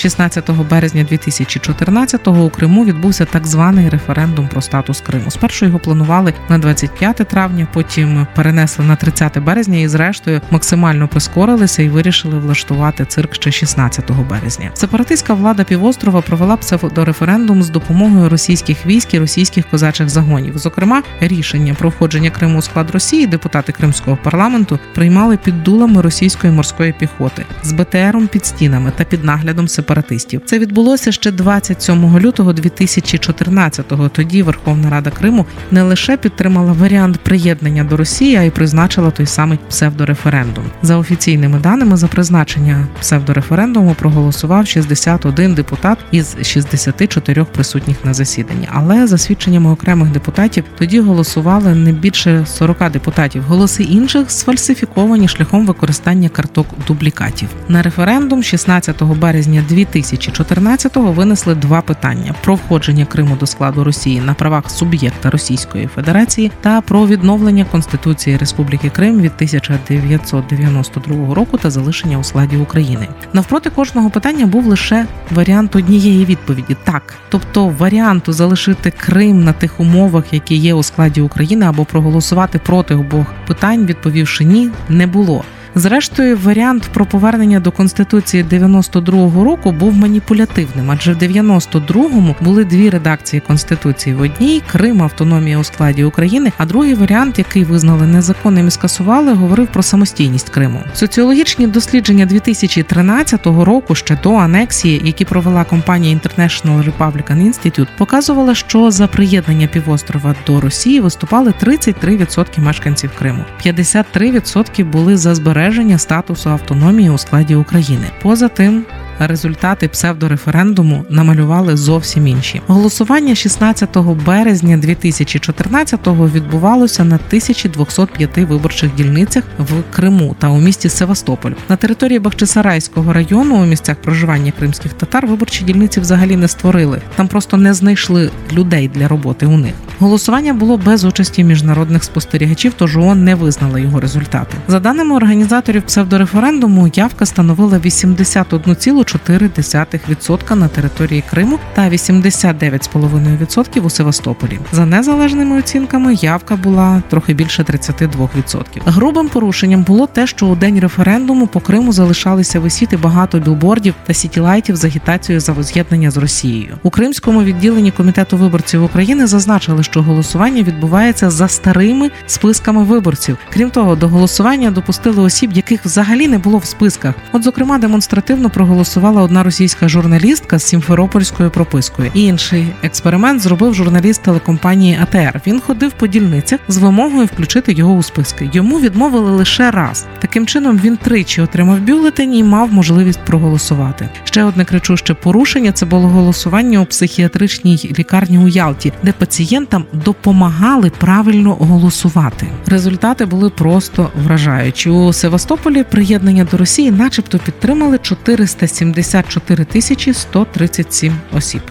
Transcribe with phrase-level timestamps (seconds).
[0.00, 5.30] 16 березня 2014-го у Криму відбувся так званий референдум про статус Криму.
[5.30, 11.82] Спершу його планували на 25 травня, потім перенесли на 30 березня і, зрештою, максимально прискорилися
[11.82, 14.70] і вирішили влаштувати цирк ще 16 березня.
[14.74, 20.58] Сепаратистська влада півострова провела псевдореферендум з допомогою російських військ і російських козачих загонів.
[20.58, 26.52] Зокрема, рішення про входження Криму у склад Росії депутати Кримського парламенту приймали під дулами російської
[26.52, 30.42] морської піхоти з БТРом під стінами та під наглядом сепаратистів сепаратистів.
[30.44, 34.08] Це відбулося ще 27 лютого 2014-го.
[34.08, 39.26] Тоді Верховна Рада Криму не лише підтримала варіант приєднання до Росії, а й призначила той
[39.26, 40.64] самий псевдореферендум.
[40.82, 48.68] За офіційними даними за призначення псевдореферендуму проголосував 61 депутат із 64 присутніх на засіданні.
[48.72, 53.42] Але за свідченнями окремих депутатів тоді голосували не більше 40 депутатів.
[53.42, 57.48] Голоси інших сфальсифіковані шляхом використання карток дублікатів.
[57.68, 64.34] На референдум 16 березня 2014-го винесли два питання: про входження Криму до складу Росії на
[64.34, 72.18] правах суб'єкта Російської Федерації та про відновлення Конституції Республіки Крим від 1992 року та залишення
[72.18, 73.08] у складі України.
[73.32, 79.80] Навпроти кожного питання був лише варіант однієї відповіді так, тобто варіанту залишити Крим на тих
[79.80, 85.44] умовах, які є у складі України, або проголосувати проти обох питань, відповівши ні, не було.
[85.74, 92.90] Зрештою, варіант про повернення до конституції 92-го року був маніпулятивним, адже в 92-му були дві
[92.90, 94.14] редакції конституції.
[94.14, 99.32] В одній Крим автономія у складі України, а другий варіант, який визнали незаконним і скасували,
[99.32, 100.80] говорив про самостійність Криму.
[100.94, 108.90] Соціологічні дослідження 2013 року ще до анексії, які провела компанія International Republican Institute, показували, що
[108.90, 116.50] за приєднання півострова до Росії виступали 33% мешканців Криму, 53% були за збереження збереження статусу
[116.50, 118.06] автономії у складі України.
[118.22, 118.84] Поза тим,
[119.18, 122.62] результати псевдореферендуму намалювали зовсім інші.
[122.66, 131.52] Голосування 16 березня 2014-го відбувалося на 1205 виборчих дільницях в Криму та у місті Севастополь.
[131.68, 137.00] На території Бахчисарайського району у місцях проживання кримських татар виборчі дільниці взагалі не створили.
[137.16, 139.74] Там просто не знайшли людей для роботи у них.
[140.00, 144.56] Голосування було без участі міжнародних спостерігачів, тож ООН не визнала його результати.
[144.68, 154.58] За даними організаторів псевдореферендуму, явка становила 81,4% на території Криму та 89,5% у Севастополі.
[154.72, 158.64] За незалежними оцінками явка була трохи більше 32%.
[158.84, 164.14] Грубим порушенням було те, що у день референдуму по Криму залишалися висіти багато білбордів та
[164.14, 166.78] сітілайтів з агітацією за воз'єднання з Росією.
[166.82, 173.38] У Кримському відділенні комітету виборців України зазначили, що голосування відбувається за старими списками виборців.
[173.52, 177.14] Крім того, до голосування допустили осіб, яких взагалі не було в списках.
[177.32, 182.10] От, зокрема, демонстративно проголосувала одна російська журналістка з сімферопольською пропискою.
[182.14, 185.40] Інший експеримент зробив журналіст телекомпанії АТР.
[185.46, 188.50] Він ходив по дільницях з вимогою включити його у списки.
[188.52, 190.06] Йому відмовили лише раз.
[190.18, 194.08] Таким чином він тричі отримав бюлетені і мав можливість проголосувати.
[194.24, 200.00] Ще одне кричуще порушення це було голосування у психіатричній лікарні у Ялті, де пацієнтам студентам
[200.04, 202.46] допомагали правильно голосувати.
[202.66, 204.90] Результати були просто вражаючі.
[204.90, 211.62] У Севастополі приєднання до Росії, начебто, підтримали 474 тисячі 137 осіб.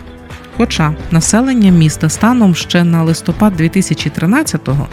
[0.58, 4.88] Хоча населення міста станом ще на листопад 2013-го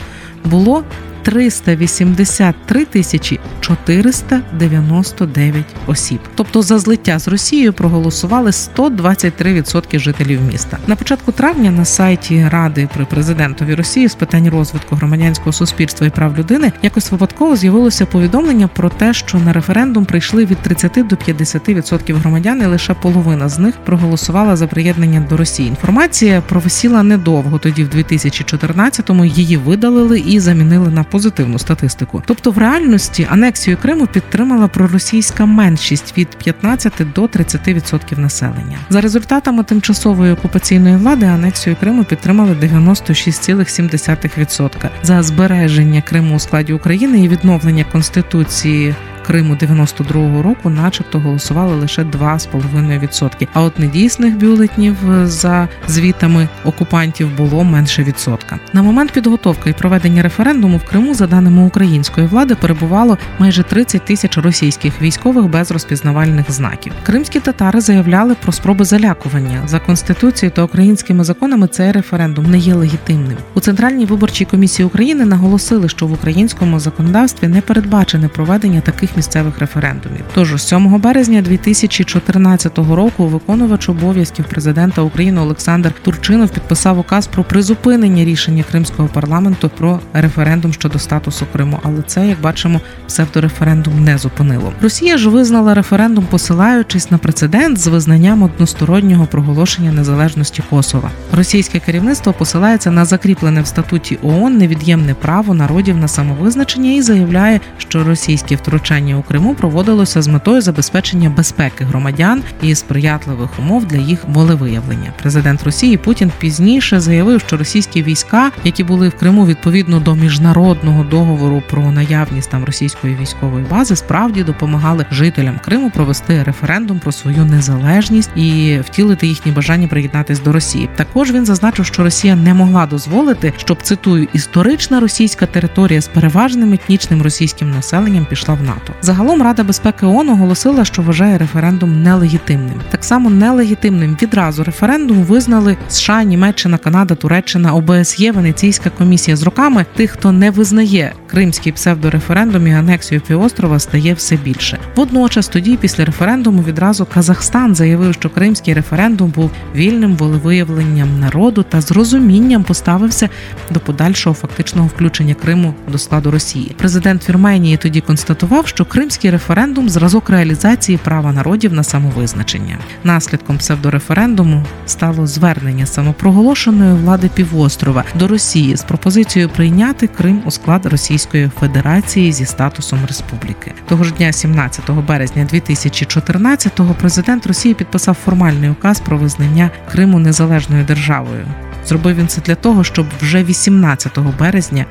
[0.44, 0.84] було
[1.26, 6.20] 383 тисячі 499 осіб.
[6.34, 10.78] Тобто за злиття з Росією проголосували 123% жителів міста.
[10.86, 16.10] На початку травня на сайті Ради при президентові Росії з питань розвитку громадянського суспільства і
[16.10, 21.16] прав людини якось випадково з'явилося повідомлення про те, що на референдум прийшли від 30 до
[21.16, 25.68] 50% громадян, і лише половина з них проголосувала за приєднання до Росії.
[25.68, 27.58] Інформація провисіла недовго.
[27.58, 32.22] Тоді в 2014-му її видалили і замінили на позитивну статистику.
[32.26, 38.78] Тобто, в реальності анексію Криму підтримала проросійська меншість від 15 до 30% населення.
[38.90, 44.88] За результатами тимчасової окупаційної влади анексію Криму підтримали 96,7%.
[45.02, 48.94] За збереження Криму у складі України і відновлення конституції
[49.26, 53.48] Криму 92-го року, начебто, голосували лише 2,5%.
[53.52, 58.58] А от недійсних бюлетнів за звітами окупантів було менше відсотка.
[58.72, 64.04] На момент підготовки і проведення референдуму в Криму, за даними української влади, перебувало майже 30
[64.04, 66.92] тисяч російських військових без розпізнавальних знаків.
[67.02, 71.68] Кримські татари заявляли про спроби залякування за конституцією та українськими законами.
[71.68, 73.36] Цей референдум не є легітимним.
[73.54, 79.58] У центральній виборчій комісії України наголосили, що в українському законодавстві не передбачене проведення таких місцевих
[79.58, 80.24] референдумів.
[80.34, 88.24] Тож 7 березня 2014 року виконувач обов'язків президента України Олександр Турчинов підписав указ про призупинення
[88.24, 91.80] рішення кримського парламенту про референдум щодо статусу Криму.
[91.82, 94.72] Але це, як бачимо, псевдореферендум не зупинило.
[94.82, 101.10] Росія ж визнала референдум, посилаючись на прецедент з визнанням одностороннього проголошення незалежності Косова.
[101.32, 107.60] Російське керівництво посилається на закріплене в статуті ООН невід'ємне право народів на самовизначення і заявляє,
[107.78, 113.98] що російське втручання у Криму проводилося з метою забезпечення безпеки громадян і сприятливих умов для
[113.98, 115.12] їх волевиявлення.
[115.22, 121.04] Президент Росії Путін пізніше заявив, що російські війська, які були в Криму відповідно до міжнародного
[121.04, 127.44] договору про наявність там російської військової бази, справді допомагали жителям Криму провести референдум про свою
[127.44, 130.88] незалежність і втілити їхні бажання приєднатись до Росії.
[130.96, 136.72] Також він зазначив, що Росія не могла дозволити, щоб цитую історична російська територія з переважним
[136.72, 138.92] етнічним російським населенням пішла в НАТО.
[139.02, 142.80] Загалом Рада безпеки ООН оголосила, що вважає референдум нелегітимним.
[142.90, 149.86] Так само нелегітимним відразу референдум визнали США, Німеччина, Канада, Туреччина, ОБСЄ, Венеційська комісія з роками.
[149.96, 154.78] Тих, хто не визнає кримський псевдореферендум і анексію півострова, стає все більше.
[154.96, 161.80] Водночас, тоді, після референдуму, відразу Казахстан заявив, що кримський референдум був вільним волевиявленням народу та
[161.80, 163.28] з розумінням поставився
[163.70, 166.74] до подальшого фактичного включення Криму до складу Росії.
[166.78, 172.78] Президент Вірменії тоді констатував, що кримський референдум зразок реалізації права народів на самовизначення.
[173.04, 180.86] Наслідком псевдореферендуму стало звернення самопроголошеної влади півострова до Росії з пропозицією прийняти Крим у склад
[180.86, 183.72] Російської Федерації зі статусом республіки.
[183.88, 190.84] Того ж дня, 17 березня 2014-го, президент Росії підписав формальний указ про визнання Криму незалежною
[190.84, 191.46] державою.
[191.86, 194.84] Зробив він це для того, щоб вже 18 березня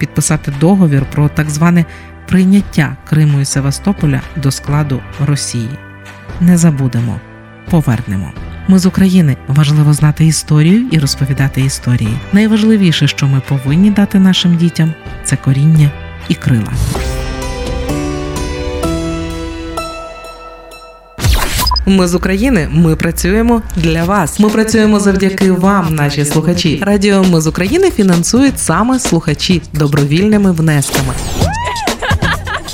[0.00, 1.84] підписати договір про так зване
[2.30, 5.68] прийняття Криму і Севастополя до складу Росії.
[6.40, 7.20] Не забудемо,
[7.70, 8.32] повернемо.
[8.68, 12.16] Ми з України важливо знати історію і розповідати історії.
[12.32, 14.94] Найважливіше, що ми повинні дати нашим дітям,
[15.24, 15.90] це коріння
[16.28, 16.72] і крила.
[21.86, 22.68] Ми з України.
[22.72, 24.40] Ми працюємо для вас.
[24.40, 26.82] Ми працюємо завдяки вам, наші слухачі.
[26.86, 31.14] Радіо Ми з України фінансують саме слухачі добровільними внесками.